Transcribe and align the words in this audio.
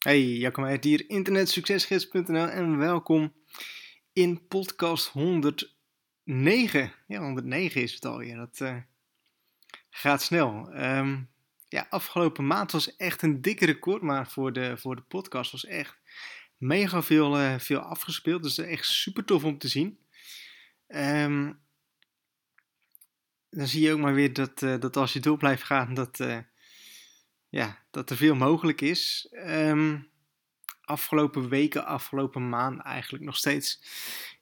Hey, 0.00 0.22
Jacco 0.22 0.62
Meijert 0.62 0.84
hier, 0.84 1.10
internetsuccesgids.nl 1.10 2.46
en 2.46 2.78
welkom 2.78 3.34
in 4.12 4.46
podcast 4.48 5.08
109. 5.08 6.92
Ja, 7.06 7.20
109 7.20 7.82
is 7.82 7.94
het 7.94 8.04
alweer, 8.04 8.36
dat 8.36 8.60
uh, 8.60 8.76
gaat 9.90 10.22
snel. 10.22 10.80
Um, 10.82 11.30
ja, 11.68 11.86
afgelopen 11.90 12.46
maand 12.46 12.72
was 12.72 12.96
echt 12.96 13.22
een 13.22 13.42
dikke 13.42 13.66
record, 13.66 14.02
maar 14.02 14.30
voor 14.30 14.52
de, 14.52 14.76
voor 14.76 14.96
de 14.96 15.02
podcast 15.02 15.52
was 15.52 15.64
echt 15.64 15.98
mega 16.56 17.02
veel, 17.02 17.40
uh, 17.40 17.58
veel 17.58 17.80
afgespeeld. 17.80 18.42
Dus 18.42 18.58
echt 18.58 18.86
super 18.86 19.24
tof 19.24 19.44
om 19.44 19.58
te 19.58 19.68
zien. 19.68 19.98
Um, 20.86 21.60
dan 23.50 23.66
zie 23.66 23.82
je 23.82 23.92
ook 23.92 24.00
maar 24.00 24.14
weer 24.14 24.32
dat, 24.32 24.62
uh, 24.62 24.78
dat 24.78 24.96
als 24.96 25.12
je 25.12 25.20
door 25.20 25.36
blijft 25.36 25.62
gaan, 25.62 25.94
dat 25.94 26.20
ja, 27.50 27.78
dat 27.90 28.10
er 28.10 28.16
veel 28.16 28.34
mogelijk 28.34 28.80
is. 28.80 29.28
Um, 29.46 30.08
afgelopen 30.80 31.48
weken, 31.48 31.86
afgelopen 31.86 32.48
maanden 32.48 32.84
eigenlijk 32.84 33.24
nog 33.24 33.36
steeds 33.36 33.82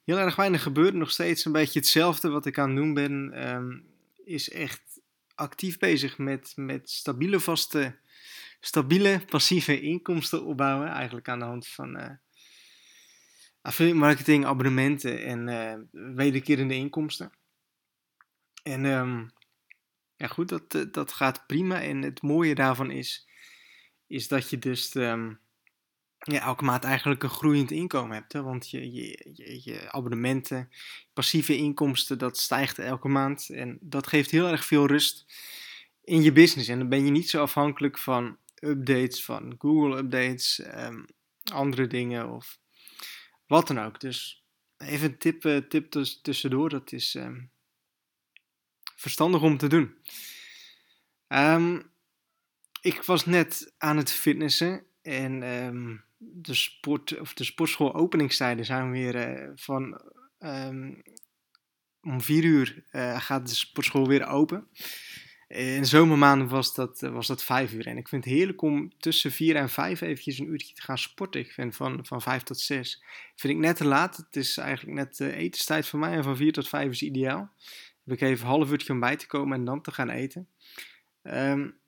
heel 0.04 0.18
erg 0.18 0.36
weinig 0.36 0.62
gebeurd. 0.62 0.94
Nog 0.94 1.10
steeds 1.10 1.44
een 1.44 1.52
beetje 1.52 1.78
hetzelfde 1.78 2.28
wat 2.28 2.46
ik 2.46 2.58
aan 2.58 2.68
het 2.68 2.76
doen 2.76 2.94
ben. 2.94 3.48
Um, 3.54 3.86
is 4.24 4.50
echt 4.50 5.00
actief 5.34 5.78
bezig 5.78 6.18
met, 6.18 6.52
met 6.56 6.90
stabiele 6.90 7.40
vaste, 7.40 7.98
stabiele 8.60 9.22
passieve 9.26 9.80
inkomsten 9.80 10.44
opbouwen. 10.44 10.88
Eigenlijk 10.88 11.28
aan 11.28 11.38
de 11.38 11.44
hand 11.44 11.66
van 11.66 11.96
uh, 11.96 12.10
affiliate 13.62 13.98
marketing, 13.98 14.44
abonnementen 14.44 15.24
en 15.24 15.48
uh, 15.48 16.14
wederkerende 16.14 16.74
inkomsten. 16.74 17.32
En 18.62 18.84
um, 18.84 19.30
ja, 20.18 20.26
goed, 20.26 20.48
dat, 20.48 20.74
eh, 20.74 20.82
dat 20.92 21.12
gaat 21.12 21.46
prima. 21.46 21.82
En 21.82 22.02
het 22.02 22.22
mooie 22.22 22.54
daarvan 22.54 22.90
is, 22.90 23.28
is 24.06 24.28
dat 24.28 24.50
je 24.50 24.58
dus 24.58 24.94
um, 24.94 25.40
ja, 26.18 26.40
elke 26.40 26.64
maand 26.64 26.84
eigenlijk 26.84 27.22
een 27.22 27.30
groeiend 27.30 27.70
inkomen 27.70 28.16
hebt. 28.16 28.32
Hè? 28.32 28.42
Want 28.42 28.70
je, 28.70 28.92
je, 28.92 29.60
je, 29.62 29.92
abonnementen, 29.92 30.70
passieve 31.12 31.56
inkomsten, 31.56 32.18
dat 32.18 32.38
stijgt 32.38 32.78
elke 32.78 33.08
maand. 33.08 33.48
En 33.48 33.78
dat 33.80 34.06
geeft 34.06 34.30
heel 34.30 34.48
erg 34.48 34.64
veel 34.64 34.86
rust 34.86 35.26
in 36.04 36.22
je 36.22 36.32
business. 36.32 36.68
En 36.68 36.78
dan 36.78 36.88
ben 36.88 37.04
je 37.04 37.10
niet 37.10 37.30
zo 37.30 37.42
afhankelijk 37.42 37.98
van 37.98 38.36
updates, 38.60 39.24
van 39.24 39.54
Google 39.58 39.96
updates, 39.96 40.62
um, 40.74 41.06
andere 41.52 41.86
dingen 41.86 42.30
of 42.30 42.58
wat 43.46 43.66
dan 43.66 43.80
ook. 43.80 44.00
Dus 44.00 44.44
even 44.76 45.08
een 45.08 45.18
tip, 45.18 45.44
uh, 45.44 45.56
tip 45.56 45.90
tussendoor, 46.22 46.68
dat 46.68 46.92
is... 46.92 47.14
Um, 47.14 47.50
verstandig 48.98 49.42
om 49.42 49.56
te 49.56 49.66
doen. 49.66 49.94
Um, 51.28 51.90
ik 52.80 53.02
was 53.02 53.26
net 53.26 53.74
aan 53.78 53.96
het 53.96 54.10
fitnessen 54.10 54.84
en 55.02 55.42
um, 55.42 56.04
de, 56.16 56.54
sport, 56.54 57.20
of 57.20 57.34
de 57.34 57.44
sportschool 57.44 57.94
openingstijden 57.94 58.64
zijn 58.64 58.90
weer 58.90 59.38
uh, 59.38 59.50
van 59.54 60.00
um, 60.38 61.02
om 62.02 62.20
vier 62.20 62.44
uur 62.44 62.84
uh, 62.92 63.20
gaat 63.20 63.48
de 63.48 63.54
sportschool 63.54 64.08
weer 64.08 64.26
open. 64.26 64.68
In 65.48 65.80
de 65.80 65.84
zomermaanden 65.84 66.48
was 66.48 66.74
dat, 66.74 67.00
was 67.00 67.26
dat 67.26 67.44
vijf 67.44 67.72
uur. 67.72 67.86
En 67.86 67.96
ik 67.96 68.08
vind 68.08 68.24
het 68.24 68.34
heerlijk 68.34 68.62
om 68.62 68.92
tussen 68.98 69.32
vier 69.32 69.56
en 69.56 69.68
vijf 69.68 70.00
eventjes 70.00 70.38
een 70.38 70.50
uurtje 70.50 70.74
te 70.74 70.82
gaan 70.82 70.98
sporten. 70.98 71.40
Ik 71.40 71.52
vind 71.52 71.76
van, 71.76 72.06
van 72.06 72.22
vijf 72.22 72.42
tot 72.42 72.60
zes 72.60 73.02
vind 73.36 73.52
ik 73.52 73.58
net 73.58 73.76
te 73.76 73.84
laat. 73.84 74.16
Het 74.16 74.36
is 74.36 74.56
eigenlijk 74.56 74.96
net 74.96 75.16
de 75.16 75.32
etenstijd 75.32 75.86
voor 75.86 75.98
mij. 75.98 76.12
En 76.12 76.24
van 76.24 76.36
vier 76.36 76.52
tot 76.52 76.68
vijf 76.68 76.90
is 76.90 77.02
ideaal 77.02 77.52
ik 78.12 78.20
even 78.20 78.44
een 78.44 78.52
half 78.52 78.70
uurtje 78.70 78.92
om 78.92 79.00
bij 79.00 79.16
te 79.16 79.26
komen 79.26 79.58
en 79.58 79.64
dan 79.64 79.82
te 79.82 79.92
gaan 79.92 80.10
eten. 80.10 80.48
Um, 81.22 81.78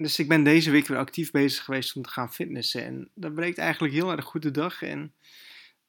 dus 0.00 0.18
ik 0.18 0.28
ben 0.28 0.44
deze 0.44 0.70
week 0.70 0.86
weer 0.86 0.98
actief 0.98 1.30
bezig 1.30 1.64
geweest 1.64 1.96
om 1.96 2.02
te 2.02 2.10
gaan 2.10 2.32
fitnessen. 2.32 2.84
En 2.84 3.10
dat 3.14 3.34
breekt 3.34 3.58
eigenlijk 3.58 3.94
heel 3.94 4.10
erg 4.10 4.24
goed 4.24 4.42
de 4.42 4.50
dag. 4.50 4.82
En 4.82 5.14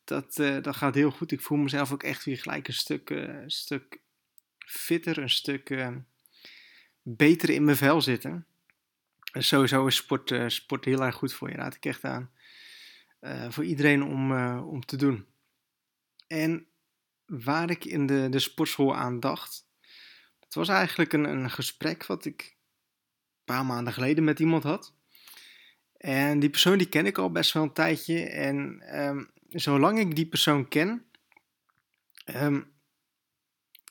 dat, 0.04 0.38
uh, 0.38 0.62
dat 0.62 0.76
gaat 0.76 0.96
heel 0.96 1.12
goed. 1.12 1.32
Ik 1.32 1.42
voel 1.42 1.58
mezelf 1.58 1.92
ook 1.92 2.04
echt 2.04 2.26
weer 2.26 2.38
gelijk 2.38 2.68
een 2.68 2.74
stuk, 2.74 3.10
uh, 3.10 3.44
stuk 3.46 4.00
fitter, 4.58 5.18
een 5.18 5.30
stuk 5.30 5.70
uh, 5.70 5.96
beter 7.02 7.50
in 7.50 7.64
mijn 7.64 7.78
vel 7.78 8.02
zitten. 8.02 8.46
En 9.32 9.44
sowieso 9.44 9.88
is 9.88 9.96
sport, 9.96 10.34
sport 10.48 10.86
heel 10.86 11.04
erg 11.04 11.16
goed 11.16 11.34
voor 11.34 11.50
je. 11.50 11.56
Raad 11.56 11.76
ik 11.76 11.86
echt 11.86 12.04
aan. 12.04 12.32
voor 13.50 13.64
iedereen 13.64 14.04
om, 14.04 14.32
om 14.58 14.86
te 14.86 14.96
doen. 14.96 15.26
En 16.28 16.68
waar 17.32 17.70
ik 17.70 17.86
in 17.86 18.06
de, 18.06 18.30
de 18.30 18.40
sportschool 18.40 18.96
aan 18.96 19.20
dacht. 19.20 19.66
Het 20.40 20.54
was 20.54 20.68
eigenlijk 20.68 21.14
een, 21.14 21.24
een 21.24 21.50
gesprek 21.50 22.06
wat 22.06 22.26
ik 22.26 22.42
een 22.42 23.56
paar 23.56 23.66
maanden 23.66 23.94
geleden 23.94 24.24
met 24.24 24.40
iemand 24.40 24.64
had. 24.64 24.94
En 25.98 26.40
die 26.40 26.50
persoon 26.50 26.78
die 26.78 26.90
ken 26.90 27.06
ik 27.06 27.18
al 27.18 27.32
best 27.32 27.54
wel 27.54 27.64
een 27.64 27.74
tijdje. 27.74 28.24
En 28.24 28.84
um, 29.02 29.32
zolang 29.50 30.00
ik 30.00 30.16
die 30.16 30.28
persoon 30.28 30.68
ken, 30.68 31.06
um, 32.26 32.72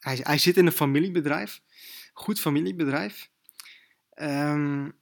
hij, 0.01 0.19
hij 0.23 0.39
zit 0.39 0.57
in 0.57 0.67
een 0.67 0.73
familiebedrijf, 0.73 1.63
goed 2.13 2.41
familiebedrijf. 2.41 3.31
Um, 4.15 4.99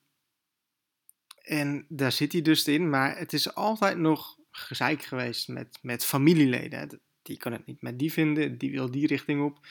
en 1.39 1.87
daar 1.89 2.13
zit 2.13 2.33
hij 2.33 2.43
dus 2.43 2.69
in, 2.69 2.91
maar 2.91 3.19
het 3.19 3.33
is 3.33 3.55
altijd 3.55 3.99
nog 3.99 4.39
gezeik 4.51 5.03
geweest 5.03 5.49
met, 5.49 5.79
met 5.83 6.05
familieleden 6.05 7.01
die 7.29 7.37
kan 7.37 7.53
het 7.53 7.67
niet 7.67 7.83
met 7.83 7.99
die 7.99 8.13
vinden, 8.13 8.59
die 8.59 8.71
wil 8.71 8.91
die 8.91 9.07
richting 9.07 9.43
op, 9.43 9.67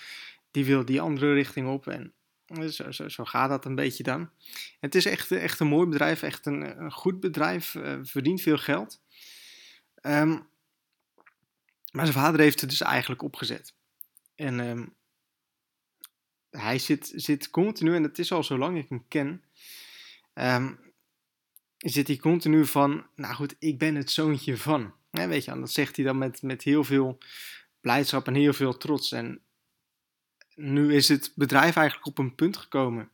die 0.52 0.66
wil 0.66 0.86
die 0.86 1.02
andere 1.02 1.34
richting 1.34 1.68
op. 1.68 1.88
En 1.88 2.14
zo, 2.70 2.92
zo, 2.92 3.10
zo 3.10 3.26
gaat 3.26 3.50
dat 3.50 3.66
een 3.66 3.76
beetje 3.76 4.04
dan. 4.04 4.30
Het 4.80 4.96
is 4.96 5.06
echt, 5.06 5.32
echt 5.32 5.60
een 5.60 5.68
mooi 5.68 5.88
bedrijf, 5.88 6.22
echt 6.22 6.46
een, 6.46 6.82
een 6.82 6.92
goed 6.92 7.20
bedrijf, 7.20 7.76
verdient 8.04 8.42
veel 8.42 8.58
geld. 8.58 9.02
Um, 10.02 10.48
maar 11.92 12.06
zijn 12.06 12.18
vader 12.18 12.40
heeft 12.40 12.62
het 12.62 12.70
dus 12.70 12.82
eigenlijk 12.82 13.22
opgezet. 13.22 13.74
En 14.36 14.60
um, 14.60 14.94
hij 16.50 16.80
zit, 16.80 17.12
zit 17.16 17.50
continu, 17.50 17.96
en 17.96 18.04
het 18.04 18.20
is 18.20 18.32
al 18.32 18.44
zolang 18.44 18.78
ik 18.78 18.90
hem 18.90 19.06
ken, 19.08 19.44
um, 20.34 20.80
zit 21.78 22.08
hij 22.08 22.18
continu 22.18 22.66
van, 22.66 23.06
nou 23.16 23.36
goed, 23.36 23.56
ik 23.60 23.78
ben 23.78 23.96
het 23.96 24.12
zoontje 24.12 24.58
van. 24.58 24.94
Weet 25.26 25.46
je, 25.46 25.52
en 25.52 25.60
dat 25.60 25.72
zegt 25.72 25.96
hij 25.96 26.06
dan 26.06 26.18
met, 26.18 26.42
met 26.42 26.64
heel 26.64 26.84
veel 26.84 27.18
blijdschap 27.82 28.28
en 28.28 28.36
heel 28.36 28.54
veel 28.54 28.78
trots. 28.78 29.12
En 29.12 29.42
nu 30.56 30.96
is 30.96 31.08
het 31.08 31.32
bedrijf 31.36 31.76
eigenlijk 31.76 32.08
op 32.08 32.18
een 32.18 32.36
punt 32.36 32.58
gekomen 32.58 33.10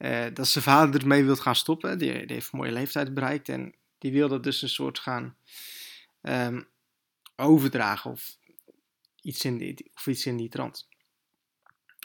uh, 0.00 0.26
dat 0.34 0.48
zijn 0.48 0.64
vader 0.64 1.00
ermee 1.00 1.24
wil 1.24 1.36
gaan 1.36 1.56
stoppen. 1.56 1.98
Die, 1.98 2.12
die, 2.12 2.34
heeft 2.34 2.52
een 2.52 2.58
mooie 2.58 2.72
leeftijd 2.72 3.14
bereikt 3.14 3.48
en 3.48 3.74
die 3.98 4.12
wil 4.12 4.28
dat 4.28 4.42
dus 4.42 4.62
een 4.62 4.68
soort 4.68 4.98
gaan 4.98 5.36
um, 6.22 6.66
overdragen 7.36 8.10
of 8.10 8.36
iets 9.22 9.44
in 9.44 9.58
die, 9.58 9.90
of 9.94 10.06
iets 10.06 10.26
in 10.26 10.36
die 10.36 10.48
trant. 10.48 10.88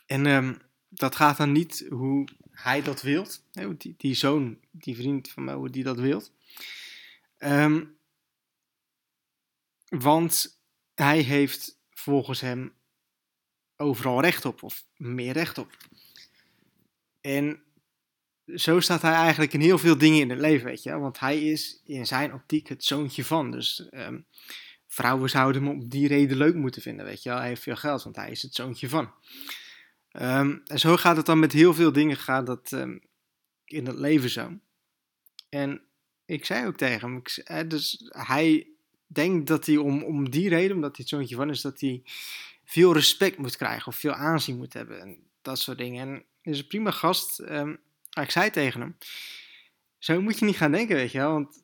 En 0.06 0.26
um, 0.26 0.62
dat 0.90 1.16
gaat 1.16 1.38
dan 1.38 1.52
niet 1.52 1.86
hoe 1.90 2.28
hij 2.52 2.82
dat 2.82 3.02
wilt, 3.02 3.44
die, 3.78 3.94
die 3.98 4.14
zoon, 4.14 4.58
die 4.72 4.96
vriend 4.96 5.30
van 5.30 5.44
mij, 5.44 5.54
hoe 5.54 5.70
die 5.70 5.84
dat 5.84 6.00
wilt. 6.00 6.32
Um, 7.40 7.95
want 9.90 10.60
hij 10.94 11.20
heeft 11.20 11.80
volgens 11.90 12.42
hem 12.42 12.74
overal 13.76 14.22
recht 14.22 14.46
op, 14.46 14.64
of 14.64 14.86
meer 14.96 15.34
recht 15.34 15.58
op. 15.58 15.78
En 17.22 17.64
zo 18.56 18.80
staat 18.80 19.02
hij 19.02 19.14
eigenlijk 19.14 19.54
in 19.54 19.60
heel 19.60 19.78
veel 19.78 19.98
dingen 19.98 20.20
in 20.20 20.30
het 20.30 20.40
leven, 20.40 20.66
weet 20.66 20.84
je. 20.84 20.98
Want 20.98 21.20
hij 21.20 21.42
is 21.44 21.82
in 21.84 22.06
zijn 22.06 22.34
optiek 22.34 22.68
het 22.68 22.84
zoontje 22.84 23.26
van. 23.26 23.52
Dus 23.52 23.88
um, 23.92 24.26
vrouwen 24.88 25.30
zouden 25.30 25.64
hem 25.64 25.82
op 25.82 25.90
die 25.90 26.08
reden 26.08 26.38
leuk 26.38 26.56
moeten 26.56 26.82
vinden, 26.82 27.06
weet 27.06 27.24
je 27.24 27.30
Hij 27.30 27.48
heeft 27.48 27.62
veel 27.62 27.76
geld, 27.76 28.04
want 28.04 28.16
hij 28.16 28.32
is 28.32 28.42
het 28.42 28.56
zoontje 28.56 28.90
van. 28.90 29.14
Um, 30.12 30.62
en 30.66 30.80
zo 30.80 30.98
gaat 30.98 31.18
het 31.18 31.26
dan 31.26 31.40
met 31.40 31.52
heel 31.52 31.74
veel 31.74 31.92
dingen, 31.92 32.18
gaat 32.18 32.46
dat 32.46 32.72
um, 32.72 33.02
in 33.66 33.86
het 33.86 33.96
leven 33.96 34.30
zo. 34.30 34.60
En 35.50 35.82
ik 36.26 36.46
zei 36.46 36.68
ook 36.68 36.78
tegen 36.78 37.24
hem, 37.44 37.68
dus 37.68 38.10
hij 38.10 38.75
denk 39.16 39.48
dat 39.48 39.66
hij 39.66 39.78
om, 39.78 40.04
om 40.04 40.30
die 40.30 40.50
reden, 40.50 40.76
omdat 40.76 40.96
hij 40.96 41.00
het 41.00 41.10
zoontje 41.10 41.36
van 41.36 41.50
is, 41.50 41.62
dat 41.62 41.80
hij 41.80 42.04
veel 42.66 42.94
respect 42.94 43.38
moet 43.38 43.58
krijgen 43.58 43.88
of 43.88 43.96
veel 43.96 44.14
aanzien 44.14 44.58
moet 44.58 44.74
hebben 44.74 45.02
en 45.02 45.18
dat 45.42 45.60
soort 45.60 45.78
dingen. 45.78 46.08
En 46.08 46.24
is 46.42 46.60
een 46.60 46.68
prima 46.68 46.92
gast. 46.92 47.40
Um, 47.40 47.80
ik 48.22 48.32
zei 48.32 48.50
tegen 48.50 48.82
hem, 48.82 48.98
zo 49.98 50.22
moet 50.22 50.40
je 50.40 50.46
niet 50.46 50.58
gaan 50.58 50.72
denken, 50.72 50.96
weet 50.96 51.12
je 51.12 51.18
wel, 51.18 51.32
want 51.32 51.64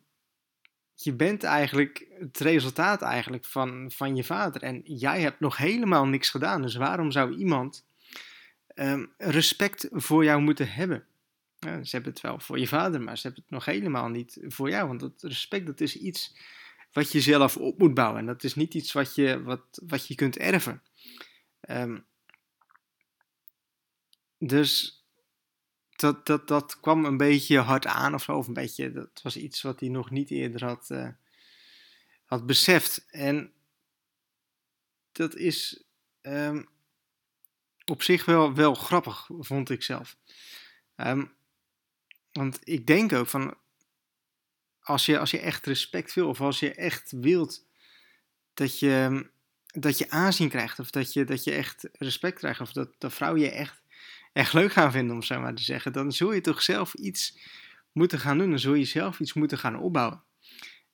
je 0.96 1.14
bent 1.14 1.44
eigenlijk 1.44 2.08
het 2.20 2.40
resultaat 2.40 3.02
eigenlijk 3.02 3.46
van, 3.46 3.92
van 3.94 4.16
je 4.16 4.24
vader 4.24 4.62
en 4.62 4.82
jij 4.84 5.22
hebt 5.22 5.40
nog 5.40 5.58
helemaal 5.58 6.08
niks 6.08 6.30
gedaan. 6.30 6.62
Dus 6.62 6.76
waarom 6.76 7.12
zou 7.12 7.36
iemand 7.36 7.86
um, 8.76 9.14
respect 9.18 9.88
voor 9.92 10.24
jou 10.24 10.42
moeten 10.42 10.72
hebben? 10.72 11.06
Ze 11.60 11.90
hebben 11.90 12.12
het 12.12 12.22
wel 12.22 12.40
voor 12.40 12.60
je 12.60 12.68
vader, 12.68 13.02
maar 13.02 13.18
ze 13.18 13.22
hebben 13.22 13.42
het 13.42 13.52
nog 13.52 13.66
helemaal 13.66 14.10
niet 14.10 14.38
voor 14.48 14.70
jou. 14.70 14.88
Want 14.88 15.00
dat 15.00 15.14
respect, 15.18 15.66
dat 15.66 15.82
is 15.82 15.98
iets 15.98 16.36
wat 16.92 17.12
je 17.12 17.22
zelf 17.22 17.58
op 17.58 17.78
moet 17.78 17.94
bouwen. 17.94 18.20
En 18.20 18.26
dat 18.26 18.44
is 18.44 18.56
niet 18.56 18.74
iets 18.74 18.92
wat 18.92 19.16
je, 19.16 19.44
wat, 19.44 19.82
wat 19.86 20.08
je 20.08 20.16
kunt 20.16 20.38
erven. 20.38 20.84
Um, 21.70 22.06
dus 24.38 25.04
dat, 25.96 26.26
dat, 26.26 26.48
dat 26.48 26.80
kwam 26.80 27.06
een 27.06 27.18
beetje 27.18 27.58
hard 27.60 27.86
aan 27.86 28.14
of 28.14 28.24
zo. 28.24 28.38
Of 28.38 28.48
een 28.48 28.54
beetje, 28.54 28.92
dat 28.92 29.22
was 29.24 29.38
iets 29.38 29.62
wat 29.62 29.80
hij 29.80 29.90
nog 29.90 30.10
niet 30.10 30.30
eerder 30.30 30.66
had, 30.66 30.90
uh, 30.90 31.10
had 32.26 32.46
beseft. 32.46 33.06
En 33.10 33.54
dat 35.12 35.36
is 35.36 35.84
um, 36.22 36.70
op 37.86 38.04
zich 38.04 38.26
wel, 38.26 38.54
wel 38.54 38.74
grappig, 38.74 39.28
vond 39.40 39.70
ik 39.70 39.84
zelf. 39.84 40.18
Um, 40.96 41.34
want 42.32 42.60
ik 42.64 42.88
denk 42.88 43.14
ook 43.14 43.28
van, 43.28 43.58
als 44.82 45.06
je, 45.06 45.20
als 45.20 45.32
je 45.32 45.40
echt 45.40 45.66
respect 45.66 46.14
wil, 46.14 46.28
of 46.28 46.42
als 46.42 46.60
je 46.60 46.74
echt 46.74 47.12
wilt 47.12 47.66
dat 48.54 48.80
je, 48.80 49.26
dat 49.66 49.98
je 49.98 50.10
aanzien 50.10 50.50
krijgt, 50.50 50.80
of 50.80 50.90
dat 50.90 51.14
je, 51.14 51.24
dat 51.24 51.44
je 51.44 51.52
echt 51.52 51.90
respect 51.92 52.38
krijgt, 52.38 52.62
of 52.62 52.72
dat, 52.72 52.96
dat 52.98 53.14
vrouwen 53.14 53.42
je 53.42 53.52
echt, 53.52 53.84
echt 54.34 54.54
leuk 54.54 54.72
gaan 54.72 54.92
vinden, 54.92 55.16
om 55.16 55.24
zo 55.24 55.40
maar 55.40 55.56
te 55.56 55.64
zeggen, 55.64 55.94
dan 55.94 56.12
zul 56.12 56.34
je 56.34 56.42
toch 56.42 56.62
zelf 56.62 56.94
iets 56.94 57.40
moeten 57.92 58.20
gaan 58.20 58.38
doen, 58.38 58.50
dan 58.50 58.60
zul 58.60 58.74
je 58.74 58.86
zelf 58.86 59.20
iets 59.20 59.34
moeten 59.34 59.58
gaan 59.58 59.80
opbouwen. 59.80 60.24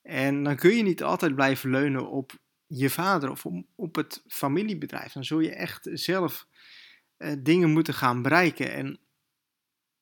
En 0.01 0.43
dan 0.43 0.55
kun 0.55 0.75
je 0.75 0.83
niet 0.83 1.03
altijd 1.03 1.35
blijven 1.35 1.69
leunen 1.69 2.09
op 2.09 2.39
je 2.67 2.89
vader 2.89 3.29
of 3.29 3.45
op 3.75 3.95
het 3.95 4.23
familiebedrijf. 4.27 5.11
Dan 5.11 5.25
zul 5.25 5.39
je 5.39 5.55
echt 5.55 5.89
zelf 5.93 6.47
uh, 7.17 7.33
dingen 7.39 7.69
moeten 7.69 7.93
gaan 7.93 8.21
bereiken. 8.21 8.73
En 8.73 8.99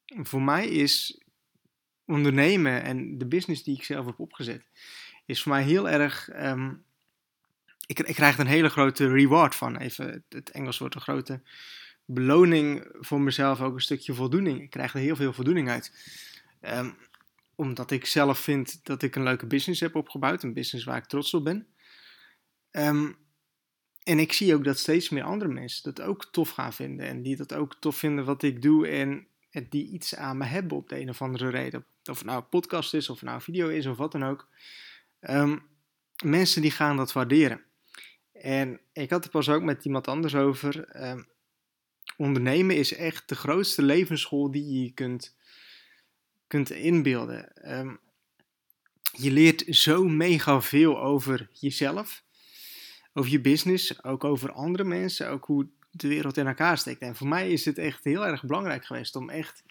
voor 0.05 0.41
mij 0.41 0.67
is 0.67 1.21
ondernemen 2.05 2.83
en 2.83 3.17
de 3.17 3.27
business 3.27 3.63
die 3.63 3.77
ik 3.77 3.83
zelf 3.83 4.05
heb 4.05 4.19
opgezet, 4.19 4.65
is 5.25 5.43
voor 5.43 5.51
mij 5.51 5.63
heel 5.63 5.89
erg. 5.89 6.29
Um, 6.43 6.83
ik, 7.87 7.99
ik, 7.99 8.15
krijg 8.15 8.33
er 8.33 8.39
een 8.39 8.47
hele 8.47 8.69
grote 8.69 9.07
reward 9.07 9.55
van. 9.55 9.77
Even 9.77 10.23
het 10.29 10.51
Engels 10.51 10.77
wordt 10.77 10.95
een 10.95 11.01
grote 11.01 11.41
beloning 12.05 12.87
voor 12.99 13.21
mezelf, 13.21 13.61
ook 13.61 13.73
een 13.73 13.81
stukje 13.81 14.13
voldoening. 14.13 14.61
Ik 14.61 14.69
krijg 14.69 14.93
er 14.93 14.99
heel 14.99 15.15
veel 15.15 15.33
voldoening 15.33 15.69
uit. 15.69 15.91
Um, 16.61 16.97
omdat 17.55 17.91
ik 17.91 18.05
zelf 18.05 18.39
vind 18.39 18.85
dat 18.85 19.01
ik 19.01 19.15
een 19.15 19.23
leuke 19.23 19.45
business 19.45 19.81
heb 19.81 19.95
opgebouwd, 19.95 20.43
een 20.43 20.53
business 20.53 20.85
waar 20.85 20.97
ik 20.97 21.05
trots 21.05 21.33
op 21.33 21.43
ben. 21.43 21.67
Um, 22.71 23.17
en 24.03 24.19
ik 24.19 24.33
zie 24.33 24.55
ook 24.55 24.63
dat 24.63 24.79
steeds 24.79 25.09
meer 25.09 25.23
andere 25.23 25.51
mensen 25.51 25.93
dat 25.93 26.05
ook 26.05 26.25
tof 26.31 26.49
gaan 26.49 26.73
vinden. 26.73 27.05
En 27.05 27.21
die 27.21 27.35
dat 27.35 27.53
ook 27.53 27.75
tof 27.79 27.97
vinden 27.97 28.25
wat 28.25 28.43
ik 28.43 28.61
doe. 28.61 28.87
En 28.87 29.27
die 29.69 29.87
iets 29.87 30.15
aan 30.15 30.37
me 30.37 30.45
hebben 30.45 30.77
op 30.77 30.89
de 30.89 30.99
een 30.99 31.09
of 31.09 31.21
andere 31.21 31.49
reden. 31.49 31.85
Of 32.09 32.17
het 32.17 32.27
nou 32.27 32.37
een 32.37 32.49
podcast 32.49 32.93
is, 32.93 33.09
of 33.09 33.21
nou 33.21 33.35
een 33.35 33.41
video 33.41 33.67
is, 33.67 33.85
of 33.85 33.97
wat 33.97 34.11
dan 34.11 34.23
ook. 34.23 34.49
Um, 35.19 35.67
mensen 36.23 36.61
die 36.61 36.71
gaan 36.71 36.97
dat 36.97 37.13
waarderen. 37.13 37.63
En 38.31 38.81
ik 38.93 39.09
had 39.09 39.23
het 39.23 39.31
pas 39.31 39.49
ook 39.49 39.61
met 39.63 39.85
iemand 39.85 40.07
anders 40.07 40.35
over. 40.35 41.03
Um, 41.09 41.27
ondernemen 42.17 42.75
is 42.75 42.93
echt 42.93 43.29
de 43.29 43.35
grootste 43.35 43.81
levensschool 43.81 44.51
die 44.51 44.83
je 44.83 44.91
kunt, 44.91 45.35
kunt 46.47 46.69
inbeelden. 46.69 47.71
Um, 47.77 47.99
je 49.11 49.31
leert 49.31 49.63
zo 49.67 50.03
mega 50.03 50.61
veel 50.61 51.01
over 51.01 51.49
jezelf, 51.51 52.23
over 53.13 53.31
je 53.31 53.41
business, 53.41 54.03
ook 54.03 54.23
over 54.23 54.51
andere 54.51 54.83
mensen, 54.83 55.29
ook 55.29 55.45
hoe 55.45 55.67
de 55.91 56.07
wereld 56.07 56.37
in 56.37 56.47
elkaar 56.47 56.77
steekt. 56.77 57.01
En 57.01 57.15
voor 57.15 57.27
mij 57.27 57.51
is 57.51 57.65
het 57.65 57.77
echt 57.77 58.03
heel 58.03 58.27
erg 58.27 58.43
belangrijk 58.43 58.85
geweest 58.85 59.15
om 59.15 59.29
echt 59.29 59.63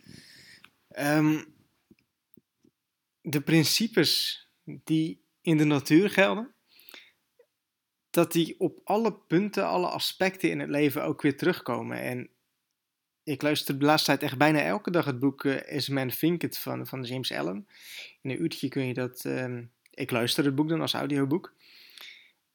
de 3.26 3.41
principes 3.41 4.47
die 4.65 5.23
in 5.41 5.56
de 5.56 5.65
natuur 5.65 6.11
gelden, 6.11 6.55
dat 8.11 8.32
die 8.32 8.61
op 8.61 8.81
alle 8.85 9.12
punten, 9.12 9.67
alle 9.67 9.87
aspecten 9.87 10.50
in 10.50 10.61
het 10.61 10.69
leven 10.69 11.05
ook 11.05 11.23
weer 11.23 11.37
terugkomen. 11.37 12.00
En 12.00 12.29
ik 13.23 13.43
luister 13.43 13.79
de 13.79 13.85
laatste 13.85 14.11
tijd 14.11 14.23
echt 14.23 14.38
bijna 14.38 14.61
elke 14.61 14.91
dag 14.91 15.05
het 15.05 15.19
boek 15.19 15.44
uh, 15.44 15.76
As 15.76 15.88
Man 15.88 16.09
Think 16.09 16.55
van, 16.55 16.87
van 16.87 17.03
James 17.03 17.32
Allen. 17.32 17.69
In 18.23 18.31
een 18.31 18.43
uurtje 18.43 18.69
kun 18.69 18.87
je 18.87 18.94
dat... 18.94 19.25
Um, 19.25 19.73
ik 19.91 20.11
luister 20.11 20.44
het 20.44 20.55
boek 20.55 20.69
dan 20.69 20.81
als 20.81 20.93
audioboek. 20.93 21.55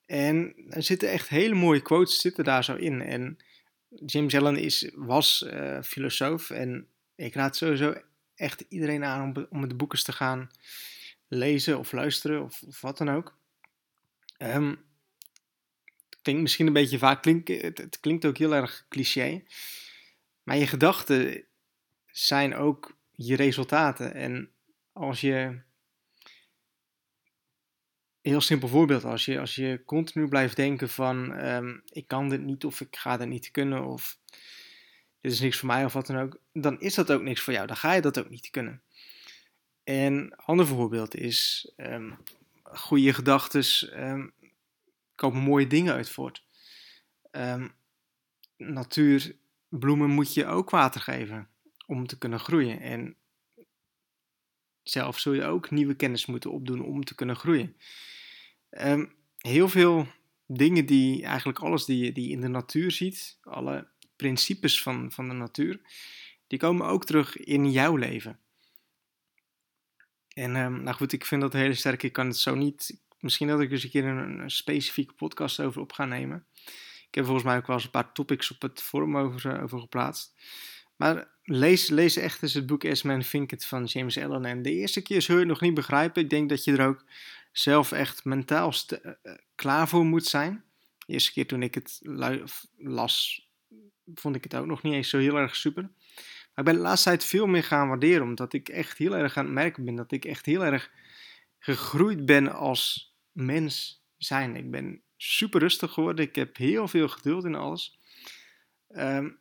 En 0.06 0.54
er 0.70 0.84
zitten 0.84 1.10
echt 1.10 1.30
hele 1.30 1.56
mooie 1.56 1.82
quotes 1.82 2.20
zitten 2.20 2.44
daar 2.44 2.64
zo 2.64 2.76
in. 2.76 3.02
En 3.02 3.38
James 4.06 4.36
Allen 4.36 4.58
is, 4.58 4.92
was 4.96 5.46
uh, 5.48 5.82
filosoof 5.82 6.50
en 6.50 6.88
ik 7.16 7.34
raad 7.34 7.56
sowieso 7.56 7.96
echt 8.40 8.66
iedereen 8.70 9.04
aan 9.04 9.22
om, 9.22 9.48
om 9.50 9.68
de 9.68 9.76
boeken 9.76 10.04
te 10.04 10.12
gaan 10.12 10.50
lezen 11.28 11.80
of 11.80 11.92
luisteren 11.92 12.44
of, 12.44 12.64
wat 12.82 12.98
dan 12.98 13.10
ook. 13.10 13.38
Um, 14.38 14.70
het 16.10 16.20
klinkt 16.22 16.42
misschien 16.42 16.68
een 16.68 16.74
beetje 16.74 16.98
vaak, 16.98 17.22
klink, 17.22 17.48
het, 17.48 17.98
klinkt 18.00 18.26
ook 18.26 18.38
heel 18.38 18.56
erg 18.56 18.86
cliché, 18.90 19.44
maar 20.44 20.58
je 20.58 20.68
gedachten 20.68 21.44
zijn 22.06 22.56
ook 22.56 22.98
je 23.12 23.36
resultaten. 23.36 24.14
En 24.14 24.52
als 24.92 25.22
je 25.22 25.62
heel 28.22 28.42
simpel 28.42 28.68
voorbeeld. 28.68 29.04
Als 29.04 29.26
je, 29.26 29.40
als 29.40 29.56
je 29.56 29.82
continu 29.86 30.28
blijft 30.28 30.56
denken 30.56 30.90
van 30.90 31.46
um, 31.46 31.82
ik 31.90 32.08
kan 32.08 32.30
dit 32.30 32.42
niet 32.42 32.66
of 32.66 32.82
ik 32.82 32.96
ga 32.96 33.18
dit 33.18 33.28
niet 33.28 33.52
kunnen 33.52 33.86
of 33.86 34.18
dit 35.22 35.32
is 35.32 35.40
niks 35.40 35.58
voor 35.58 35.68
mij 35.68 35.86
of 35.86 35.94
wat 35.94 36.08
dan 36.08 36.18
ook, 36.18 36.40
dan 36.54 36.80
is 36.80 36.96
dat 36.96 37.12
ook 37.12 37.22
niks 37.22 37.42
voor 37.42 37.54
jou. 37.54 37.68
Dan 37.68 37.78
ga 37.78 37.94
je 37.94 38.02
dat 38.02 38.20
ook 38.20 38.30
niet 38.30 38.50
kunnen. 38.50 38.82
En 39.84 40.14
een 40.14 40.36
ander 40.36 40.68
voorbeeld 40.68 41.16
is 41.16 41.72
um, 41.78 42.18
goede 42.64 43.14
gedachten 43.14 43.64
um, 44.04 44.34
komen 45.16 45.42
mooie 45.42 45.68
dingen 45.68 45.94
uit 45.94 46.10
voort. 46.10 46.44
natuur, 48.58 49.36
bloemen 49.68 50.10
moet 50.10 50.34
je 50.34 50.46
ook 50.46 50.70
water 50.70 51.02
geven 51.02 51.50
om 51.86 52.08
te 52.08 52.18
kunnen 52.18 52.40
groeien. 52.40 52.80
En 52.80 53.16
zelf 54.84 55.20
zul 55.20 55.34
je 55.34 55.44
ook 55.44 55.72
nieuwe 55.72 55.96
kennis 55.96 56.26
moeten 56.26 56.52
opdoen 56.52 56.84
om 56.84 57.04
te 57.04 57.16
kunnen 57.16 57.36
groeien. 57.36 57.76
Um, 58.70 59.14
heel 59.38 59.70
veel 59.70 60.08
dingen 60.46 60.86
die, 60.86 61.24
eigenlijk 61.24 61.60
alles 61.60 61.86
die, 61.86 62.12
die 62.12 62.28
je 62.28 62.32
in 62.32 62.42
de 62.42 62.48
natuur 62.48 62.92
ziet, 62.92 63.38
alle 63.42 63.88
principes 64.20 64.82
van, 64.82 65.12
van 65.12 65.28
de 65.28 65.34
natuur, 65.34 65.80
die 66.48 66.60
komen 66.60 66.88
ook 66.88 67.06
terug 67.06 67.38
in 67.38 67.72
jouw 67.72 67.96
leven. 67.96 68.40
En 70.34 70.56
um, 70.56 70.84
nou 70.84 70.96
goed, 70.96 71.12
ik 71.12 71.26
vind 71.26 71.42
dat 71.42 71.54
heel 71.54 71.74
sterk. 71.74 72.04
Ik 72.04 72.14
kan 72.14 72.28
het 72.28 72.38
zo 72.38 72.56
niet. 72.56 73.02
Misschien 73.20 73.48
dat 73.48 73.60
ik 73.60 73.72
eens 73.72 73.84
een 73.84 73.90
keer 73.90 74.06
een, 74.06 74.52
specifieke 74.52 75.14
podcast 75.14 75.60
over 75.60 75.82
op 75.82 75.92
ga 75.92 76.06
nemen. 76.06 76.46
Ik 77.08 77.16
heb 77.16 77.24
volgens 77.24 77.46
mij 77.46 77.58
ook 77.58 77.68
wel 77.68 77.76
eens 77.76 77.86
een 77.86 77.92
paar 77.92 78.14
topics 78.14 78.52
op 78.52 78.62
het 78.62 78.82
forum 78.82 79.18
over, 79.18 79.56
uh, 79.56 79.64
over 79.64 79.80
geplaatst. 79.80 80.34
Maar 80.96 81.28
lees, 81.44 81.90
lees 81.90 82.16
echt 82.16 82.44
eens 82.44 82.54
het 82.54 82.66
boek 82.66 82.86
As 82.86 83.02
Man 83.02 83.22
Think 83.22 83.52
It 83.52 83.66
van 83.66 83.86
James 83.86 84.18
Allen. 84.18 84.46
En 84.46 84.62
de 84.62 84.72
eerste 84.72 85.02
keer 85.02 85.26
je 85.28 85.34
het 85.34 85.48
nog 85.48 85.62
niet 85.62 85.74
begrijpen. 85.74 86.24
Ik 86.24 86.30
denk 86.30 86.50
dat 86.50 86.64
je 86.64 86.72
er 86.72 86.88
ook 86.88 87.06
zelf 87.52 87.92
echt 87.92 88.26
mentaal 88.26 88.74
eh, 88.88 89.12
eh, 89.24 89.38
klaar 89.56 89.88
voor 89.88 90.06
moet 90.06 90.26
zijn. 90.26 90.64
De 90.98 91.14
eerste 91.14 91.32
keer 91.32 91.48
toen 91.48 91.64
ik 91.64 91.76
het 91.76 92.00
las, 92.78 93.49
vond 94.16 94.36
ik 94.36 94.44
het 94.44 94.56
ook 94.56 94.66
nog 94.66 94.82
niet 94.82 94.94
eens 94.94 95.10
zo 95.10 95.18
heel 95.18 95.38
erg 95.38 95.56
super. 95.56 95.84
Maar 95.84 96.56
ik 96.56 96.64
ben 96.64 96.74
de 96.74 96.80
laatste 96.80 97.10
tijd 97.10 97.24
veel 97.24 97.48
meer 97.48 97.64
gaan 97.64 97.88
waarderen, 97.88 98.24
omdat 98.24 98.54
ik 98.54 98.70
echt 98.70 98.98
heel 98.98 99.16
erg 99.16 99.38
aan 99.38 99.46
het 99.46 99.54
merken 99.54 99.86
ben 99.86 99.96
dat 99.96 100.12
ik 100.12 100.26
echt 100.26 100.46
heel 100.46 100.64
erg 100.66 100.92
gegroeid 101.60 102.26
ben 102.26 102.52
als 102.52 103.14
mens 103.32 104.04
zijn. 104.18 104.56
Ik 104.56 104.72
ben 104.72 105.02
super 105.18 105.60
rustig 105.60 105.92
geworden, 105.92 106.26
ik 106.26 106.36
heb 106.36 106.58
heel 106.58 106.88
veel 106.88 107.08
geduld 107.08 107.46
in 107.46 107.56
alles. 107.56 108.00
Um, 108.90 109.40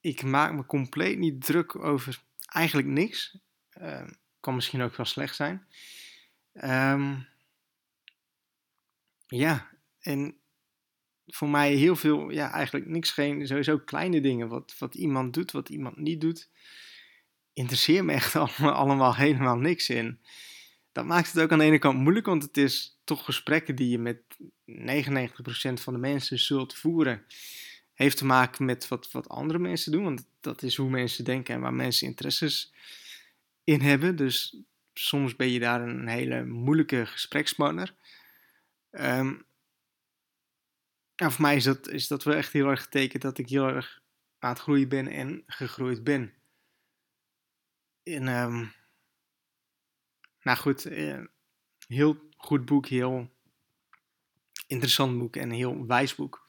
ik 0.00 0.22
maak 0.22 0.52
me 0.52 0.66
compleet 0.66 1.18
niet 1.18 1.44
druk 1.44 1.76
over 1.76 2.22
eigenlijk 2.46 2.88
niks. 2.88 3.38
Uh, 3.80 4.08
kan 4.40 4.54
misschien 4.54 4.82
ook 4.82 4.96
wel 4.96 5.06
slecht 5.06 5.36
zijn. 5.36 5.66
Um, 6.52 7.26
ja, 9.26 9.70
en 10.00 10.36
voor 11.28 11.48
mij 11.48 11.74
heel 11.74 11.96
veel, 11.96 12.30
ja, 12.30 12.52
eigenlijk 12.52 12.86
niks, 12.86 13.10
geen, 13.10 13.46
sowieso 13.46 13.78
kleine 13.78 14.20
dingen. 14.20 14.48
Wat, 14.48 14.74
wat 14.78 14.94
iemand 14.94 15.34
doet, 15.34 15.52
wat 15.52 15.68
iemand 15.68 15.96
niet 15.96 16.20
doet, 16.20 16.48
interesseert 17.52 18.04
me 18.04 18.12
echt 18.12 18.36
allemaal, 18.36 18.72
allemaal 18.72 19.16
helemaal 19.16 19.56
niks 19.56 19.88
in. 19.88 20.18
Dat 20.92 21.04
maakt 21.04 21.32
het 21.32 21.42
ook 21.42 21.52
aan 21.52 21.58
de 21.58 21.64
ene 21.64 21.78
kant 21.78 21.98
moeilijk, 21.98 22.26
want 22.26 22.42
het 22.42 22.56
is 22.56 23.00
toch 23.04 23.24
gesprekken 23.24 23.76
die 23.76 23.88
je 23.88 23.98
met 23.98 24.20
99% 24.66 25.82
van 25.82 25.92
de 25.92 25.98
mensen 25.98 26.38
zult 26.38 26.74
voeren. 26.74 27.24
Heeft 27.94 28.16
te 28.16 28.24
maken 28.24 28.64
met 28.64 28.88
wat, 28.88 29.10
wat 29.10 29.28
andere 29.28 29.58
mensen 29.58 29.92
doen, 29.92 30.02
want 30.04 30.26
dat 30.40 30.62
is 30.62 30.76
hoe 30.76 30.90
mensen 30.90 31.24
denken 31.24 31.54
en 31.54 31.60
waar 31.60 31.74
mensen 31.74 32.06
interesses 32.06 32.72
in 33.64 33.80
hebben. 33.80 34.16
Dus 34.16 34.62
soms 34.94 35.36
ben 35.36 35.50
je 35.50 35.58
daar 35.58 35.80
een 35.80 36.08
hele 36.08 36.44
moeilijke 36.44 37.06
gesprekspartner. 37.06 37.94
Um, 38.90 39.46
voor 41.18 41.42
mij 41.42 41.56
is 41.56 41.64
dat, 41.64 41.88
is 41.88 42.06
dat 42.06 42.22
wel 42.22 42.34
echt 42.34 42.52
heel 42.52 42.68
erg 42.68 42.82
getekend 42.82 43.22
dat 43.22 43.38
ik 43.38 43.48
heel 43.48 43.68
erg 43.68 44.02
aan 44.38 44.50
het 44.50 44.58
groeien 44.58 44.88
ben 44.88 45.08
en 45.08 45.42
gegroeid 45.46 46.04
ben. 46.04 46.32
En, 48.02 48.28
um, 48.28 48.72
nou 50.42 50.58
goed, 50.58 50.86
uh, 50.86 51.24
heel 51.86 52.28
goed 52.36 52.64
boek, 52.64 52.86
heel 52.86 53.30
interessant 54.66 55.18
boek 55.18 55.36
en 55.36 55.50
heel 55.50 55.86
wijs 55.86 56.14
boek. 56.14 56.46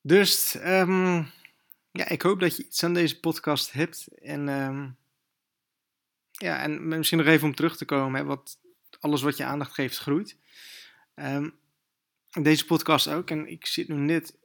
Dus, 0.00 0.54
um, 0.54 1.30
ja, 1.90 2.08
ik 2.08 2.22
hoop 2.22 2.40
dat 2.40 2.56
je 2.56 2.64
iets 2.64 2.84
aan 2.84 2.94
deze 2.94 3.20
podcast 3.20 3.72
hebt. 3.72 4.06
En, 4.06 4.48
ehm, 4.48 4.90
ja, 6.30 6.58
en 6.58 6.88
misschien 6.88 7.18
nog 7.18 7.26
even 7.26 7.46
om 7.46 7.54
terug 7.54 7.76
te 7.76 7.84
komen, 7.84 8.20
hè, 8.20 8.26
wat, 8.26 8.58
alles 9.00 9.22
wat 9.22 9.36
je 9.36 9.44
aandacht 9.44 9.74
geeft 9.74 9.98
groeit. 9.98 10.36
Deze 12.40 12.64
podcast 12.64 13.08
ook. 13.08 13.30
En 13.30 13.46
ik 13.46 13.66
zit 13.66 13.88
nu 13.88 13.94
net 13.94 14.38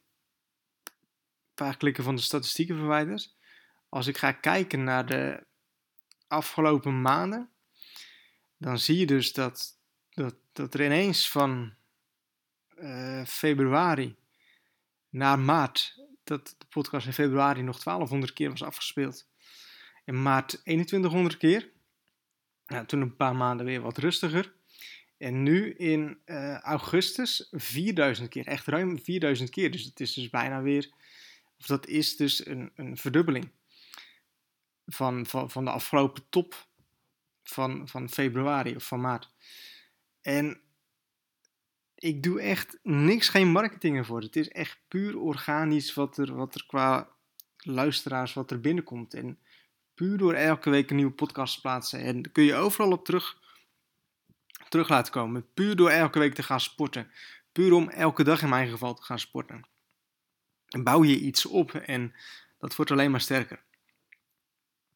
een 0.84 0.94
paar 1.54 1.78
klikken 1.78 2.04
van 2.04 2.16
de 2.16 2.22
statistieken 2.22 2.76
verwijderd. 2.76 3.36
Als 3.90 4.08
ik 4.08 4.18
ga 4.18 4.32
kijken 4.32 4.84
naar 4.84 5.06
de 5.06 5.46
afgelopen 6.28 7.02
maanden, 7.02 7.50
dan 8.58 8.80
zie 8.80 8.98
je 8.98 9.06
dus 9.06 9.34
dat, 9.34 9.80
dat, 10.10 10.36
dat 10.54 10.74
er 10.74 10.86
ineens 10.86 11.32
van 11.32 11.74
uh, 12.80 13.26
februari 13.26 14.16
naar 15.10 15.40
maart, 15.40 16.02
dat 16.24 16.56
de 16.58 16.66
podcast 16.70 17.06
in 17.06 17.14
februari 17.14 17.62
nog 17.62 17.84
1200 17.84 18.34
keer 18.34 18.50
was 18.50 18.64
afgespeeld. 18.64 19.28
In 20.06 20.22
maart 20.22 20.50
2100 20.50 21.38
keer. 21.38 21.70
Nou, 22.66 22.86
toen 22.86 23.02
een 23.02 23.16
paar 23.16 23.36
maanden 23.36 23.66
weer 23.66 23.82
wat 23.82 23.98
rustiger. 23.98 24.54
En 25.18 25.44
nu 25.44 25.74
in 25.74 26.20
uh, 26.26 26.60
augustus 26.60 27.48
4000 27.52 28.30
keer, 28.30 28.48
echt 28.48 28.66
ruim 28.66 29.00
4000 29.00 29.50
keer. 29.50 29.72
Dus 29.72 29.84
het 29.84 30.00
is 30.00 30.14
dus 30.14 30.30
bijna 30.30 30.62
weer, 30.62 30.90
of 31.58 31.66
dat 31.66 31.88
is 31.88 32.16
dus 32.16 32.46
een, 32.46 32.72
een 32.76 32.98
verdubbeling 32.98 33.52
van, 34.86 35.26
van, 35.26 35.50
van 35.50 35.66
de 35.66 35.72
afgelopen 35.72 36.24
top 36.30 36.68
van, 37.44 37.88
van 37.88 38.10
februari 38.10 38.76
of 38.76 38.88
van 38.88 39.02
maart. 39.02 39.32
En 40.22 40.62
ik 41.96 42.24
doe 42.24 42.42
echt 42.42 42.80
niks, 42.84 43.30
geen 43.30 43.52
marketing 43.52 43.98
ervoor. 43.98 44.22
Het 44.22 44.36
is 44.36 44.50
echt 44.50 44.80
puur 44.88 45.18
organisch 45.18 45.94
wat 45.94 46.18
er, 46.18 46.36
wat 46.36 46.56
er 46.56 46.66
qua 46.68 47.10
luisteraars, 47.58 48.34
wat 48.34 48.52
er 48.52 48.60
binnenkomt. 48.60 49.14
En 49.14 49.40
puur 49.94 50.18
door 50.18 50.34
elke 50.34 50.70
week 50.70 50.90
een 50.90 50.96
nieuwe 50.96 51.12
podcast 51.12 51.56
te 51.56 51.62
plaatsen. 51.62 52.00
En 52.00 52.32
kun 52.32 52.44
je 52.44 52.56
overal 52.56 52.92
op 52.92 53.06
terug, 53.06 53.38
terug 54.70 54.90
laten 54.90 55.14
komen. 55.14 55.54
Puur 55.54 55.76
door 55.76 55.90
elke 55.90 56.20
week 56.20 56.34
te 56.34 56.44
gaan 56.44 56.60
sporten. 56.60 57.12
Puur 57.52 57.74
om 57.74 57.90
elke 57.90 58.24
dag 58.24 58.42
in 58.42 58.50
mijn 58.50 58.70
geval 58.70 58.94
te 58.94 59.04
gaan 59.04 59.20
sporten. 59.20 59.68
En 60.68 60.84
bouw 60.84 61.04
je 61.04 61.20
iets 61.20 61.46
op 61.46 61.74
en 61.74 62.14
dat 62.60 62.76
wordt 62.76 62.92
alleen 62.92 63.12
maar 63.12 63.22
sterker. 63.22 63.64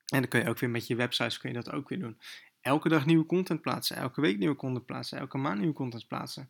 En 0.05 0.19
dan 0.19 0.27
kun 0.27 0.41
je 0.41 0.49
ook 0.49 0.59
weer 0.59 0.69
met 0.69 0.87
je 0.87 0.95
websites 0.95 1.37
kun 1.37 1.49
je 1.49 1.55
dat 1.55 1.71
ook 1.71 1.89
weer 1.89 1.99
doen. 1.99 2.19
Elke 2.61 2.89
dag 2.89 3.05
nieuwe 3.05 3.25
content 3.25 3.61
plaatsen, 3.61 3.95
elke 3.95 4.21
week 4.21 4.37
nieuwe 4.37 4.55
content 4.55 4.85
plaatsen, 4.85 5.17
elke 5.17 5.37
maand 5.37 5.59
nieuwe 5.59 5.73
content 5.73 6.07
plaatsen. 6.07 6.49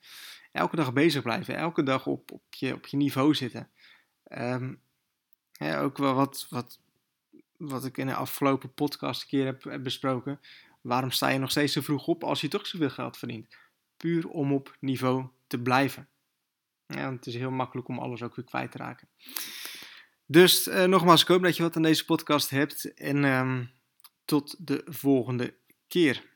Elke 0.51 0.75
dag 0.75 0.93
bezig 0.93 1.21
blijven, 1.21 1.55
elke 1.55 1.83
dag 1.83 2.05
op, 2.05 2.31
op, 2.31 2.43
je, 2.49 2.73
op 2.73 2.87
je 2.87 2.97
niveau 2.97 3.35
zitten. 3.35 3.69
Ja, 5.51 5.79
ook 5.79 5.97
wel 5.97 6.13
wat, 6.13 6.47
wat, 6.49 6.79
wat 7.57 7.85
ik 7.85 7.97
in 7.97 8.07
de 8.07 8.15
afgelopen 8.15 8.73
podcast 8.73 9.21
een 9.21 9.27
keer 9.27 9.45
heb 9.45 9.83
besproken. 9.83 10.39
Waarom 10.81 11.11
sta 11.11 11.29
je 11.29 11.39
nog 11.39 11.51
steeds 11.51 11.73
zo 11.73 11.81
vroeg 11.81 12.07
op 12.07 12.23
als 12.23 12.41
je 12.41 12.47
toch 12.47 12.67
zoveel 12.67 12.89
geld 12.89 13.17
verdient? 13.17 13.57
Puur 13.97 14.27
om 14.27 14.53
op 14.53 14.77
niveau 14.79 15.27
te 15.47 15.59
blijven. 15.59 16.07
Ja, 16.87 17.03
want 17.03 17.15
het 17.15 17.27
is 17.27 17.35
heel 17.35 17.51
makkelijk 17.51 17.87
om 17.87 17.99
alles 17.99 18.21
ook 18.21 18.35
weer 18.35 18.45
kwijt 18.45 18.71
te 18.71 18.77
raken. 18.77 19.07
Dus 20.25 20.67
uh, 20.67 20.83
nogmaals, 20.83 21.21
ik 21.21 21.27
hoop 21.27 21.43
dat 21.43 21.55
je 21.57 21.63
wat 21.63 21.75
aan 21.75 21.81
deze 21.81 22.05
podcast 22.05 22.49
hebt. 22.49 22.93
En 22.93 23.23
um, 23.23 23.71
tot 24.25 24.67
de 24.67 24.81
volgende 24.85 25.55
keer. 25.87 26.29